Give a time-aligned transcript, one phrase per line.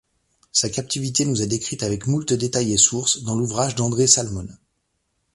[0.51, 4.47] Sa captivité nous est décrite avec moult détails et sources dans l'ouvrage d'André Salmon.